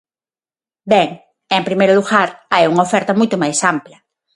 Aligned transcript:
Ben, 0.91 1.09
en 1.57 1.63
primeiro 1.67 1.93
lugar, 1.99 2.27
hai 2.53 2.63
unha 2.71 2.85
oferta 2.87 3.17
moito 3.19 3.35
máis 3.41 3.59
ampla. 3.73 3.97